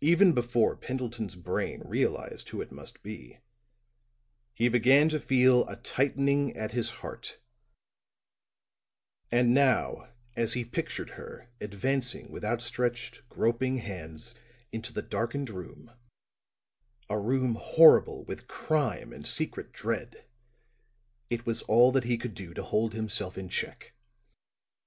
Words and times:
Even 0.00 0.32
before 0.32 0.74
Pendleton's 0.78 1.34
brain 1.34 1.82
realized 1.84 2.48
who 2.48 2.62
it 2.62 2.72
must 2.72 3.02
be, 3.02 3.36
he 4.54 4.70
began 4.70 5.10
to 5.10 5.20
feel 5.20 5.68
a 5.68 5.76
tightening 5.76 6.56
at 6.56 6.70
his 6.70 6.88
heart; 7.04 7.36
and 9.30 9.52
now 9.52 10.08
as 10.34 10.54
he 10.54 10.64
pictured 10.64 11.10
her 11.20 11.50
advancing 11.60 12.32
with 12.32 12.46
outstretched, 12.46 13.28
groping 13.28 13.76
hands 13.80 14.34
into 14.72 14.90
the 14.90 15.02
darkened 15.02 15.50
room 15.50 15.90
a 17.10 17.18
room 17.18 17.56
horrible 17.56 18.24
with 18.24 18.48
crime 18.48 19.12
and 19.12 19.26
secret 19.26 19.74
dread 19.74 20.24
it 21.28 21.44
was 21.44 21.60
all 21.64 21.92
that 21.92 22.04
he 22.04 22.16
could 22.16 22.32
do 22.34 22.54
to 22.54 22.62
hold 22.62 22.94
himself 22.94 23.36
in 23.36 23.50
check. 23.50 23.92